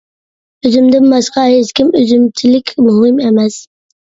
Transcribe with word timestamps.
ئۆزۈمدىن 0.69 1.05
باشقا 1.11 1.45
ھېچكىم 1.49 1.93
ئۆزۈمچىلىك 2.01 2.75
مۇھىم 2.89 3.25
ئەمەس. 3.29 3.63